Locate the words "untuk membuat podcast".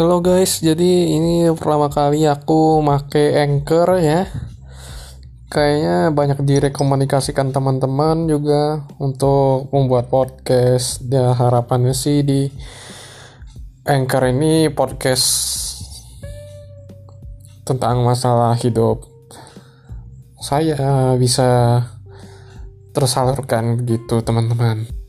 8.96-11.04